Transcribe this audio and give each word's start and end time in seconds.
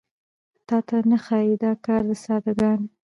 تاته 0.67 0.97
نه 1.09 1.17
ښايي 1.23 1.55
دا 1.63 1.71
کار 1.85 2.01
د 2.09 2.11
ساده 2.23 2.51
ګانو 2.59 2.87